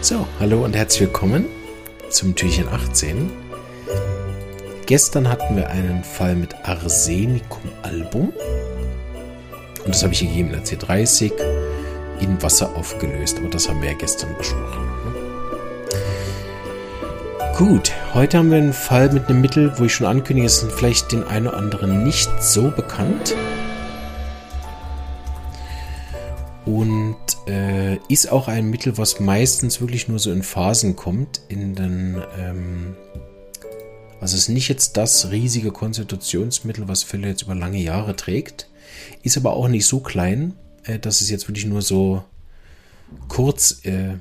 [0.00, 1.46] So, hallo und herzlich willkommen
[2.08, 3.30] zum Türchen 18.
[4.86, 8.32] Gestern hatten wir einen Fall mit Arsenicum album.
[9.84, 11.32] Und das habe ich gegeben in der C30
[12.20, 13.38] in Wasser aufgelöst.
[13.38, 14.86] Aber das haben wir ja gestern besprochen.
[14.86, 15.18] Ne?
[17.56, 20.70] Gut, heute haben wir einen Fall mit einem Mittel, wo ich schon ankündige, es sind
[20.70, 23.34] vielleicht den einen oder anderen nicht so bekannt.
[26.68, 27.16] Und
[27.46, 31.40] äh, ist auch ein Mittel, was meistens wirklich nur so in Phasen kommt.
[31.48, 32.94] In den, ähm,
[34.20, 38.68] also ist nicht jetzt das riesige Konstitutionsmittel, was Fälle jetzt über lange Jahre trägt.
[39.22, 42.22] Ist aber auch nicht so klein, äh, dass es jetzt wirklich nur so
[43.28, 44.16] kurz äh,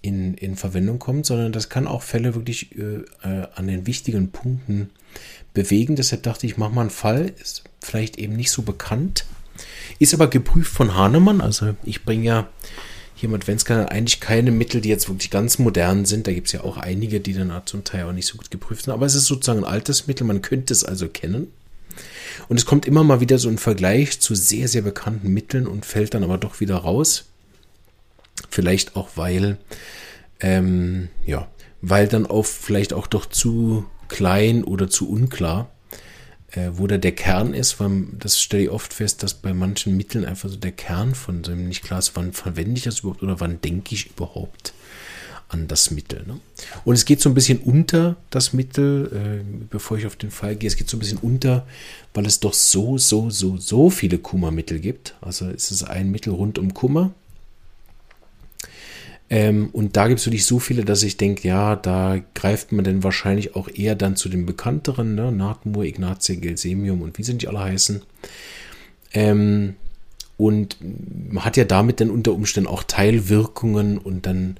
[0.00, 4.30] in, in Verwendung kommt, sondern das kann auch Fälle wirklich äh, äh, an den wichtigen
[4.30, 4.88] Punkten
[5.52, 5.96] bewegen.
[5.96, 9.26] Deshalb dachte ich, mach mal einen Fall, ist vielleicht eben nicht so bekannt
[9.98, 11.40] ist aber geprüft von Hahnemann.
[11.40, 12.48] Also ich bringe ja
[13.14, 16.26] hier im Adventskanal eigentlich keine Mittel, die jetzt wirklich ganz modern sind.
[16.26, 18.84] Da gibt es ja auch einige, die dann zum Teil auch nicht so gut geprüft
[18.84, 18.92] sind.
[18.92, 21.52] Aber es ist sozusagen ein altes Mittel, man könnte es also kennen.
[22.48, 25.86] Und es kommt immer mal wieder so ein Vergleich zu sehr, sehr bekannten Mitteln und
[25.86, 27.26] fällt dann aber doch wieder raus.
[28.50, 29.58] Vielleicht auch, weil,
[30.40, 31.48] ähm, ja,
[31.80, 35.70] weil dann auch vielleicht auch doch zu klein oder zu unklar
[36.52, 39.96] äh, wo da der Kern ist, weil das stelle ich oft fest, dass bei manchen
[39.96, 43.00] Mitteln einfach so der Kern von so einem nicht klar ist, wann verwende ich das
[43.00, 44.74] überhaupt oder wann denke ich überhaupt
[45.48, 46.24] an das Mittel.
[46.26, 46.40] Ne?
[46.84, 50.56] Und es geht so ein bisschen unter das Mittel, äh, bevor ich auf den Fall
[50.56, 51.66] gehe, es geht so ein bisschen unter,
[52.14, 55.14] weil es doch so, so, so, so viele Kummermittel gibt.
[55.20, 57.12] Also es ist ein Mittel rund um Kummer
[59.32, 62.84] ähm, und da gibt es wirklich so viele, dass ich denke, ja, da greift man
[62.84, 65.32] dann wahrscheinlich auch eher dann zu den bekannteren, ne?
[65.32, 68.02] Natmur, Ignatia, Gelsemium und wie sind die alle heißen.
[69.14, 69.76] Ähm,
[70.36, 70.76] und
[71.32, 74.58] man hat ja damit dann unter Umständen auch Teilwirkungen und dann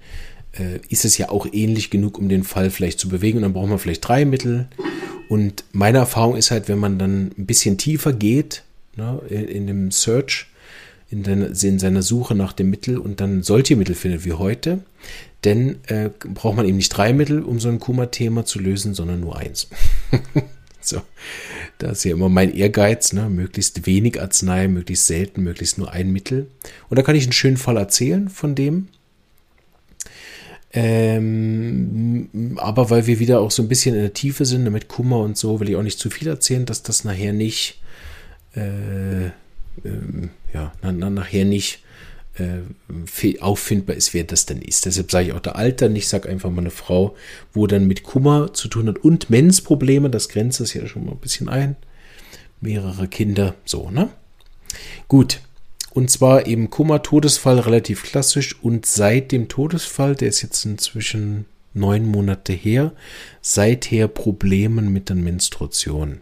[0.53, 3.36] äh, ist es ja auch ähnlich genug, um den Fall vielleicht zu bewegen.
[3.36, 4.69] Und dann braucht man vielleicht drei Mittel.
[5.29, 8.63] Und meine Erfahrung ist halt, wenn man dann ein bisschen tiefer geht
[8.96, 10.46] ne, in, in dem Search,
[11.12, 14.80] in, den, in seiner Suche nach dem Mittel und dann solche Mittel findet wie heute,
[15.45, 19.20] denn äh, braucht man eben nicht drei Mittel, um so ein Kuma-Thema zu lösen, sondern
[19.20, 19.68] nur eins.
[20.80, 21.02] so,
[21.78, 23.28] das ist ja immer mein Ehrgeiz, ne?
[23.28, 26.48] möglichst wenig Arznei, möglichst selten, möglichst nur ein Mittel.
[26.89, 28.89] Und da kann ich einen schönen Fall erzählen von dem.
[30.72, 35.18] Ähm, aber weil wir wieder auch so ein bisschen in der Tiefe sind, mit Kummer
[35.18, 37.83] und so, will ich auch nicht zu viel erzählen, dass das nachher nicht
[38.55, 39.30] äh,
[39.84, 41.83] ähm, ja, dann, nachher nicht
[42.38, 42.60] äh,
[43.40, 44.86] auffindbar ist, wer das denn ist.
[44.86, 47.16] Deshalb sage ich auch der Alter nicht, sage einfach mal eine Frau,
[47.52, 51.12] wo dann mit Kummer zu tun hat und Menzprobleme, das grenzt es ja schon mal
[51.12, 51.77] ein bisschen ein.
[52.60, 54.08] Mehrere Kinder, so, ne?
[55.08, 55.40] Gut.
[55.90, 61.44] Und zwar eben Kummer, Todesfall relativ klassisch und seit dem Todesfall, der ist jetzt inzwischen
[61.74, 62.92] neun Monate her,
[63.42, 66.20] seither Problemen mit der Menstruation.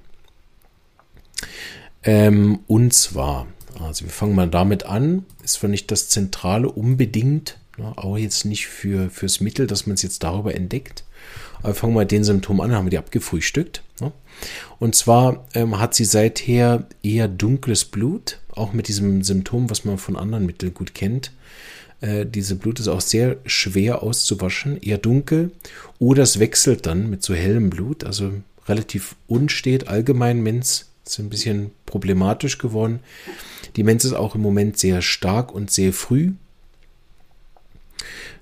[2.02, 3.46] Ähm, und zwar,
[3.78, 8.44] also wir fangen mal damit an, ist zwar nicht das Zentrale unbedingt, ne, auch jetzt
[8.44, 11.04] nicht für, fürs Mittel, dass man es jetzt darüber entdeckt.
[11.62, 13.82] Aber fangen wir den Symptomen an, haben wir die abgefrühstückt.
[14.00, 14.12] Ne?
[14.78, 19.98] Und zwar ähm, hat sie seither eher dunkles Blut, auch mit diesem Symptom, was man
[19.98, 21.32] von anderen Mitteln gut kennt.
[22.00, 25.50] Äh, diese Blut ist auch sehr schwer auszuwaschen, eher dunkel.
[25.98, 28.32] Oder es wechselt dann mit so hellem Blut, also
[28.66, 33.00] relativ unstet, allgemein Mensch ist ein bisschen problematisch geworden.
[33.76, 36.32] Die Menz ist auch im Moment sehr stark und sehr früh.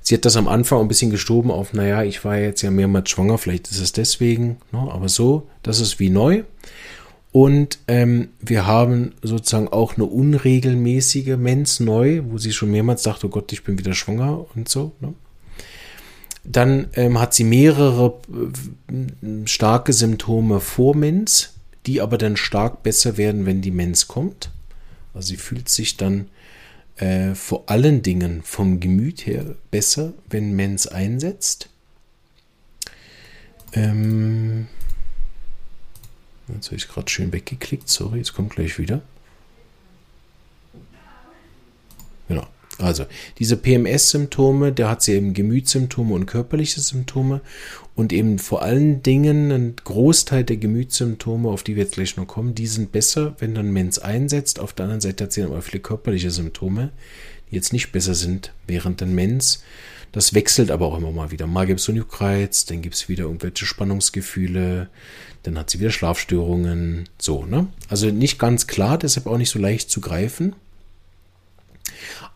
[0.01, 3.11] Sie hat das am Anfang ein bisschen gestoben auf, naja, ich war jetzt ja mehrmals
[3.11, 4.79] schwanger, vielleicht ist es deswegen, ne?
[4.91, 6.45] aber so, das ist wie neu.
[7.31, 13.27] Und ähm, wir haben sozusagen auch eine unregelmäßige Mens neu, wo sie schon mehrmals dachte,
[13.27, 14.93] oh Gott, ich bin wieder schwanger und so.
[15.01, 15.13] Ne?
[16.43, 23.17] Dann ähm, hat sie mehrere äh, starke Symptome vor Mens die aber dann stark besser
[23.17, 24.51] werden, wenn die Mens kommt.
[25.15, 26.29] Also sie fühlt sich dann
[26.97, 31.69] äh, vor allen Dingen vom Gemüt her besser, wenn Mens einsetzt.
[33.73, 34.69] Ähm,
[36.49, 39.03] jetzt habe ich gerade schön weggeklickt, sorry, jetzt kommt gleich wieder.
[42.29, 42.47] Genau.
[42.79, 43.07] Also
[43.39, 47.41] diese PMS-Symptome, da hat sie eben Gemütssymptome und körperliche Symptome
[47.97, 52.29] und eben vor allen Dingen ein Großteil der Gemütssymptome, auf die wir jetzt gleich noch
[52.29, 54.61] kommen, die sind besser, wenn dann Mens einsetzt.
[54.61, 56.91] Auf der anderen Seite hat sie dann aber viele körperliche Symptome,
[57.51, 59.65] die jetzt nicht besser sind während dann Mens.
[60.13, 61.47] Das wechselt aber auch immer mal wieder.
[61.47, 64.89] Mal gibt es so einen Juckreiz, dann gibt es wieder irgendwelche Spannungsgefühle,
[65.43, 67.67] dann hat sie wieder Schlafstörungen, so, ne?
[67.89, 70.55] Also nicht ganz klar, deshalb auch nicht so leicht zu greifen.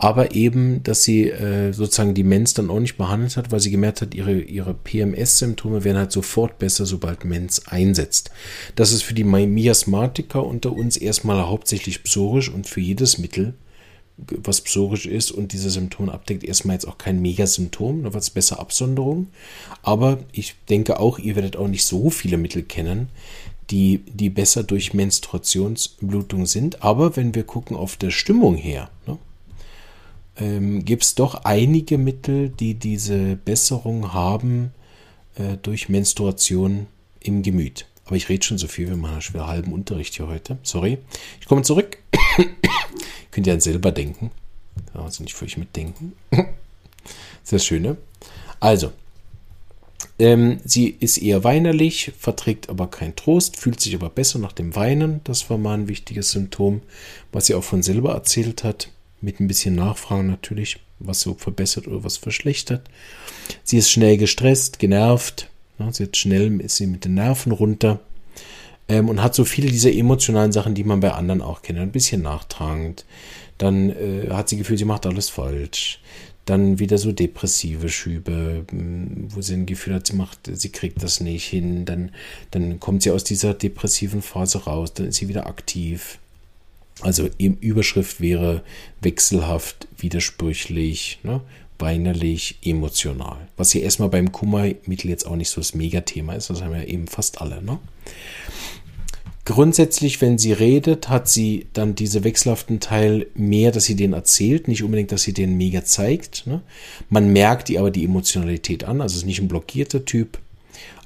[0.02, 3.70] Aber eben, dass sie äh, sozusagen die Mens dann auch nicht behandelt hat, weil sie
[3.70, 8.32] gemerkt hat, ihre, ihre PMS-Symptome werden halt sofort besser, sobald Mens einsetzt.
[8.74, 13.54] Das ist für die Miasmatiker unter uns erstmal hauptsächlich psorisch und für jedes Mittel,
[14.16, 18.30] was psorisch ist und diese Symptome abdeckt, erstmal jetzt auch kein Megasymptom, da wird es
[18.30, 19.28] besser Absonderung.
[19.84, 23.08] Aber ich denke auch, ihr werdet auch nicht so viele Mittel kennen,
[23.70, 26.82] die, die besser durch Menstruationsblutung sind.
[26.82, 29.16] Aber wenn wir gucken auf der Stimmung her, ne,
[30.36, 34.72] ähm, gibt es doch einige Mittel, die diese Besserung haben
[35.36, 36.86] äh, durch Menstruation
[37.20, 37.86] im Gemüt.
[38.04, 40.58] Aber ich rede schon so viel, wir machen schon wieder halben Unterricht hier heute.
[40.62, 40.98] Sorry.
[41.40, 41.98] Ich komme zurück.
[43.30, 44.30] Könnt ihr an selber denken.
[44.94, 46.14] Also nicht für euch mitdenken.
[47.42, 47.96] Sehr schön, ne?
[48.60, 48.92] Also,
[50.18, 54.76] ähm, sie ist eher weinerlich, verträgt aber keinen Trost, fühlt sich aber besser nach dem
[54.76, 55.20] Weinen.
[55.24, 56.82] Das war mal ein wichtiges Symptom,
[57.32, 58.88] was sie auch von selber erzählt hat
[59.22, 62.88] mit ein bisschen Nachfragen natürlich, was so verbessert oder was verschlechtert.
[63.64, 65.48] Sie ist schnell gestresst, genervt,
[65.78, 68.00] ja, sie hat schnell ist sie mit den Nerven runter
[68.88, 71.92] ähm, und hat so viele dieser emotionalen Sachen, die man bei anderen auch kennt, ein
[71.92, 73.04] bisschen nachtragend.
[73.58, 76.00] Dann äh, hat sie Gefühl, sie macht alles falsch.
[76.44, 81.02] Dann wieder so depressive Schübe, hm, wo sie ein Gefühl hat, sie macht, sie kriegt
[81.02, 81.84] das nicht hin.
[81.84, 82.10] Dann,
[82.50, 86.18] dann kommt sie aus dieser depressiven Phase raus, dann ist sie wieder aktiv.
[87.00, 88.62] Also im Überschrift wäre
[89.00, 91.40] wechselhaft, widersprüchlich, ne,
[91.78, 93.48] weinerlich, emotional.
[93.56, 96.84] Was hier erstmal beim Kummermittel jetzt auch nicht so das Megathema ist, das haben ja
[96.84, 97.62] eben fast alle.
[97.62, 97.78] Ne?
[99.44, 104.68] Grundsätzlich, wenn sie redet, hat sie dann diese wechselhaften Teil mehr, dass sie den erzählt,
[104.68, 106.46] nicht unbedingt, dass sie den mega zeigt.
[106.46, 106.62] Ne?
[107.10, 110.38] Man merkt ihr aber die Emotionalität an, also ist nicht ein blockierter Typ,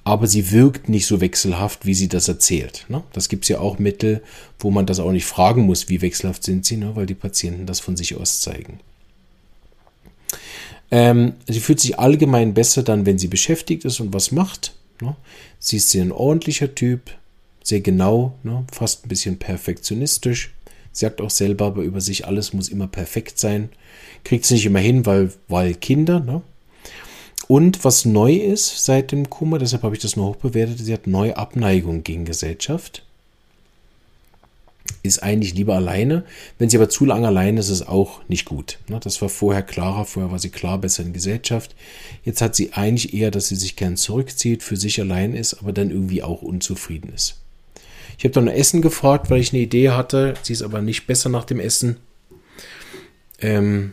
[0.06, 2.86] aber sie wirkt nicht so wechselhaft, wie sie das erzählt.
[2.88, 3.02] Ne?
[3.12, 4.22] Das gibt es ja auch Mittel,
[4.60, 6.94] wo man das auch nicht fragen muss, wie wechselhaft sind sie, ne?
[6.94, 8.78] weil die Patienten das von sich aus zeigen.
[10.92, 14.76] Ähm, sie fühlt sich allgemein besser dann, wenn sie beschäftigt ist und was macht.
[15.00, 15.16] Ne?
[15.58, 17.10] Sie ist sehr ein ordentlicher Typ,
[17.64, 18.64] sehr genau, ne?
[18.70, 20.54] fast ein bisschen perfektionistisch.
[20.92, 23.70] Sie sagt auch selber aber über sich, alles muss immer perfekt sein.
[24.22, 26.42] Kriegt es nicht immer hin, weil, weil Kinder, ne?
[27.48, 31.06] Und was neu ist seit dem Kummer, deshalb habe ich das nur hochbewertet, sie hat
[31.06, 33.02] neue Abneigung gegen Gesellschaft.
[35.02, 36.24] Ist eigentlich lieber alleine.
[36.58, 38.78] Wenn sie aber zu lange alleine ist, ist es auch nicht gut.
[38.88, 41.74] Ne, das war vorher klarer, vorher war sie klar besser in Gesellschaft.
[42.24, 45.72] Jetzt hat sie eigentlich eher, dass sie sich gern zurückzieht, für sich allein ist, aber
[45.72, 47.36] dann irgendwie auch unzufrieden ist.
[48.18, 50.34] Ich habe dann Essen gefragt, weil ich eine Idee hatte.
[50.42, 51.98] Sie ist aber nicht besser nach dem Essen.
[53.40, 53.92] Ähm,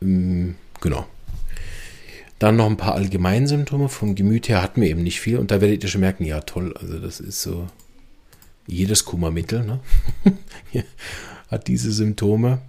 [0.00, 1.06] ähm, genau.
[2.38, 3.88] Dann noch ein paar Allgemeinsymptome.
[3.88, 5.38] Vom Gemüt her hatten wir eben nicht viel.
[5.38, 7.66] Und da werdet ihr schon merken, ja toll, also das ist so
[8.66, 9.80] jedes Kummermittel, ne?
[11.48, 12.60] hat diese Symptome.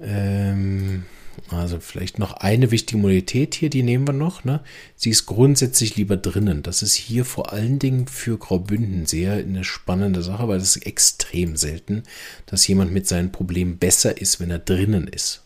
[0.00, 1.04] Ähm,
[1.48, 4.44] also vielleicht noch eine wichtige Modalität hier, die nehmen wir noch.
[4.44, 4.60] Ne?
[4.96, 6.62] Sie ist grundsätzlich lieber drinnen.
[6.62, 10.86] Das ist hier vor allen Dingen für Graubünden sehr eine spannende Sache, weil es ist
[10.86, 12.02] extrem selten,
[12.46, 15.42] dass jemand mit seinen Problemen besser ist, wenn er drinnen ist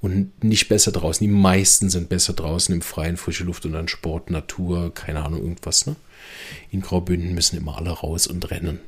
[0.00, 1.26] und nicht besser draußen.
[1.26, 5.42] Die meisten sind besser draußen im Freien, frische Luft und dann Sport, Natur, keine Ahnung,
[5.42, 5.86] irgendwas.
[5.86, 5.96] Ne?
[6.70, 8.80] In Graubünden müssen immer alle raus und rennen.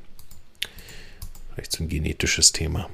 [1.54, 2.88] Vielleicht so ein genetisches Thema.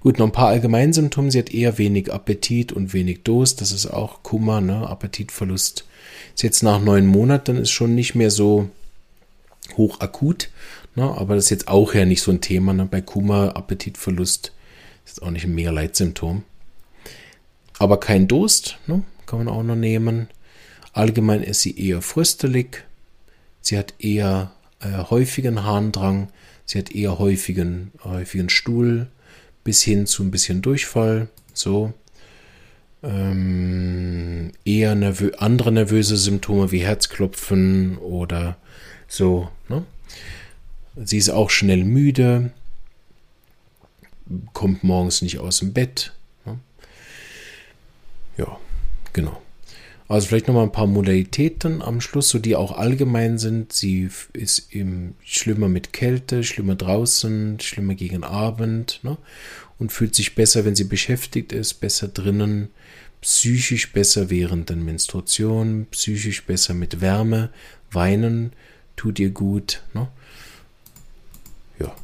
[0.00, 1.30] Gut, noch ein paar Allgemeinsymptome.
[1.30, 3.60] Sie hat eher wenig Appetit und wenig Durst.
[3.60, 4.88] Das ist auch Kummer, ne?
[4.88, 5.86] Appetitverlust.
[6.34, 8.68] Ist jetzt nach neun Monaten, ist schon nicht mehr so
[9.76, 10.50] hoch akut.
[10.94, 11.04] Ne?
[11.04, 12.72] Aber das ist jetzt auch ja nicht so ein Thema.
[12.72, 12.86] Ne?
[12.90, 14.52] Bei Kummer, Appetitverlust
[15.06, 16.42] ist auch nicht ein mega Leitsymptom
[17.82, 19.02] aber kein Durst, ne?
[19.26, 20.28] kann man auch noch nehmen.
[20.92, 22.84] Allgemein ist sie eher fröstelig,
[23.60, 26.28] sie hat eher äh, häufigen Harndrang,
[26.64, 29.08] sie hat eher häufigen, häufigen Stuhl
[29.64, 31.92] bis hin zu ein bisschen Durchfall, so.
[33.02, 38.58] Ähm, eher nervö andere nervöse Symptome wie Herzklopfen oder
[39.08, 39.48] so.
[39.68, 39.84] Ne?
[41.04, 42.52] Sie ist auch schnell müde,
[44.52, 46.12] kommt morgens nicht aus dem Bett,
[49.12, 49.40] genau.
[50.12, 53.72] Also vielleicht nochmal ein paar Modalitäten am Schluss, so die auch allgemein sind.
[53.72, 59.16] Sie ist eben schlimmer mit Kälte, schlimmer draußen, schlimmer gegen Abend ne?
[59.78, 62.68] und fühlt sich besser, wenn sie beschäftigt ist, besser drinnen,
[63.22, 67.48] psychisch besser während der Menstruation, psychisch besser mit Wärme,
[67.90, 68.52] weinen
[68.96, 69.82] tut ihr gut.
[69.94, 70.08] Ne?
[71.78, 71.94] Ja.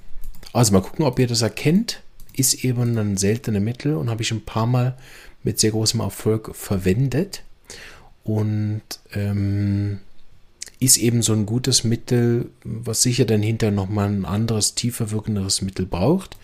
[0.55, 2.03] Also mal gucken, ob ihr das erkennt.
[2.33, 4.97] Ist eben ein seltenes Mittel und habe ich ein paar Mal
[5.43, 7.43] mit sehr großem Erfolg verwendet
[8.25, 8.83] und
[9.15, 10.01] ähm,
[10.81, 15.63] ist eben so ein gutes Mittel, was sicher dann hinterher nochmal ein anderes, tiefer wirkenderes
[15.63, 16.37] Mittel braucht.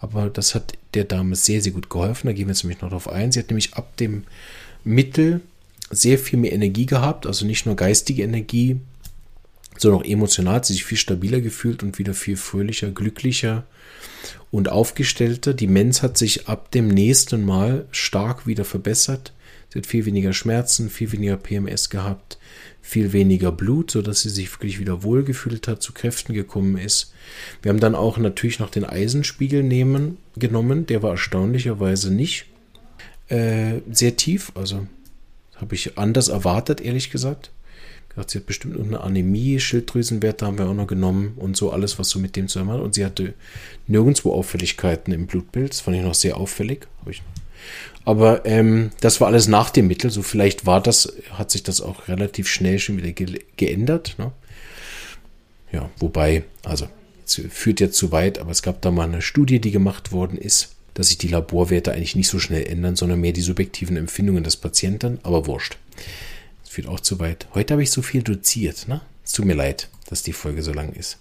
[0.00, 2.26] Aber das hat der Dame sehr, sehr gut geholfen.
[2.26, 3.32] Da gehen wir jetzt nämlich noch drauf ein.
[3.32, 4.24] Sie hat nämlich ab dem
[4.84, 5.40] Mittel
[5.90, 8.80] sehr viel mehr Energie gehabt, also nicht nur geistige Energie,
[9.78, 13.64] sondern auch emotional hat sie sich viel stabiler gefühlt und wieder viel fröhlicher, glücklicher
[14.50, 15.54] und aufgestellter.
[15.54, 19.32] Die Mens hat sich ab dem nächsten Mal stark wieder verbessert.
[19.68, 22.38] Sie hat viel weniger Schmerzen, viel weniger PMS gehabt,
[22.80, 27.12] viel weniger Blut, sodass sie sich wirklich wieder wohlgefühlt hat, zu Kräften gekommen ist.
[27.62, 30.86] Wir haben dann auch natürlich noch den Eisenspiegel nehmen, genommen.
[30.86, 32.46] Der war erstaunlicherweise nicht
[33.28, 34.52] äh, sehr tief.
[34.54, 34.86] Also
[35.56, 37.50] habe ich anders erwartet, ehrlich gesagt.
[38.16, 41.98] Gedacht, sie hat bestimmt eine Anämie, Schilddrüsenwerte haben wir auch noch genommen und so alles,
[41.98, 42.82] was so mit dem zusammenhängt.
[42.82, 43.34] Und sie hatte
[43.86, 45.70] nirgendwo Auffälligkeiten im Blutbild.
[45.70, 46.86] Das fand ich noch sehr auffällig.
[48.04, 50.10] Aber ähm, das war alles nach dem Mittel.
[50.10, 54.14] So vielleicht war das, hat sich das auch relativ schnell schon wieder ge geändert.
[54.18, 54.32] Ne?
[55.70, 56.88] Ja, wobei, also
[57.26, 60.76] führt jetzt zu weit, aber es gab da mal eine Studie, die gemacht worden ist
[60.96, 64.56] dass sich die Laborwerte eigentlich nicht so schnell ändern, sondern mehr die subjektiven Empfindungen des
[64.56, 65.76] Patienten, aber wurscht.
[66.76, 67.46] Führt auch zu weit.
[67.54, 69.00] Heute habe ich so viel doziert, ne?
[69.24, 71.16] Es tut mir leid, dass die Folge so lang ist.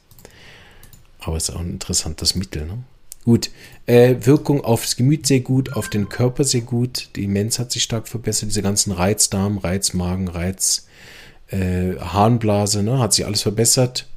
[1.20, 2.80] Aber es ist auch ein interessantes Mittel, ne?
[3.24, 3.52] Gut,
[3.86, 7.08] äh, Wirkung aufs Gemüt sehr gut, auf den Körper sehr gut.
[7.16, 8.50] Die Demenz hat sich stark verbessert.
[8.50, 10.88] Diese ganzen Reizdarm, Reizmagen, Reiz,
[11.48, 14.08] äh, Harnblase, ne, hat sich alles verbessert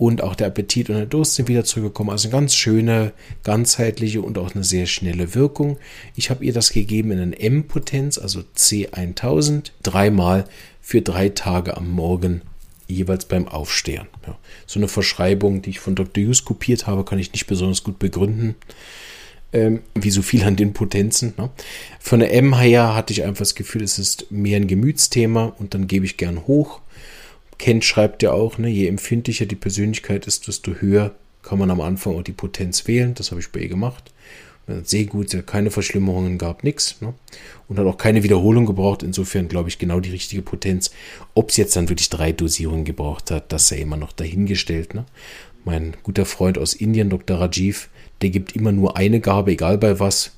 [0.00, 2.08] und auch der Appetit und der Durst sind wieder zurückgekommen.
[2.08, 5.76] Also eine ganz schöne, ganzheitliche und auch eine sehr schnelle Wirkung.
[6.16, 10.46] Ich habe ihr das gegeben in einer M-Potenz, also C1000, dreimal
[10.80, 12.40] für drei Tage am Morgen,
[12.88, 14.06] jeweils beim Aufstehen.
[14.26, 14.38] Ja.
[14.66, 16.24] So eine Verschreibung, die ich von Dr.
[16.24, 18.54] Hughes kopiert habe, kann ich nicht besonders gut begründen.
[19.52, 21.34] Ähm, wie so viel an den Potenzen.
[21.36, 21.50] Ne?
[21.98, 25.74] Von der M her hatte ich einfach das Gefühl, es ist mehr ein Gemütsthema und
[25.74, 26.80] dann gebe ich gern hoch.
[27.60, 31.80] Kent schreibt ja auch, ne, je empfindlicher die Persönlichkeit ist, desto höher kann man am
[31.80, 33.14] Anfang auch die Potenz wählen.
[33.14, 34.12] Das habe ich bei ihr gemacht.
[34.84, 37.00] Sehr gut, keine Verschlimmerungen gab, nichts.
[37.00, 37.12] Ne?
[37.68, 39.02] Und hat auch keine Wiederholung gebraucht.
[39.02, 40.90] Insofern glaube ich genau die richtige Potenz.
[41.34, 44.94] Ob es jetzt dann wirklich drei Dosierungen gebraucht hat, das sei immer noch dahingestellt.
[44.94, 45.06] Ne?
[45.64, 47.40] Mein guter Freund aus Indien, Dr.
[47.40, 47.88] Rajiv,
[48.22, 50.36] der gibt immer nur eine Gabe, egal bei was.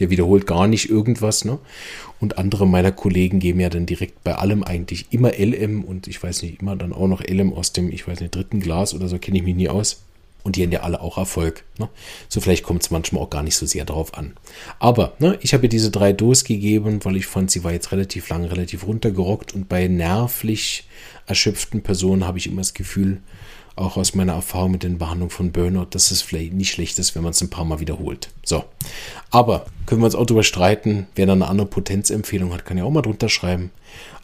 [0.00, 1.44] Der wiederholt gar nicht irgendwas.
[1.44, 1.58] Ne?
[2.20, 6.22] Und andere meiner Kollegen geben ja dann direkt bei allem eigentlich immer LM und ich
[6.22, 9.08] weiß nicht, immer dann auch noch LM aus dem, ich weiß nicht, dritten Glas oder
[9.08, 10.02] so, kenne ich mich nie aus.
[10.44, 11.64] Und die haben ja alle auch Erfolg.
[11.78, 11.88] Ne?
[12.28, 14.32] So vielleicht kommt es manchmal auch gar nicht so sehr darauf an.
[14.78, 17.92] Aber ne, ich habe ihr diese drei Dos gegeben, weil ich fand, sie war jetzt
[17.92, 19.54] relativ lang, relativ runtergerockt.
[19.54, 20.88] Und bei nervlich
[21.26, 23.20] erschöpften Personen habe ich immer das Gefühl,
[23.80, 27.14] auch aus meiner Erfahrung mit den Behandlungen von Burnout, dass es vielleicht nicht schlecht ist,
[27.14, 28.28] wenn man es ein paar Mal wiederholt.
[28.44, 28.64] So.
[29.30, 32.84] Aber können wir uns auch darüber streiten, wer da eine andere Potenzempfehlung hat, kann ja
[32.84, 33.70] auch mal drunter schreiben.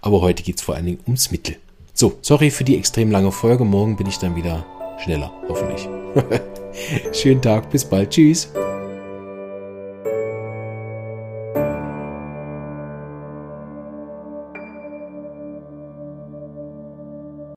[0.01, 1.57] Aber heute geht es vor allen Dingen ums Mittel.
[1.93, 3.65] So, sorry für die extrem lange Folge.
[3.65, 4.67] Morgen bin ich dann wieder
[5.03, 5.89] schneller, hoffentlich.
[7.13, 8.11] Schönen Tag, bis bald.
[8.11, 8.49] Tschüss.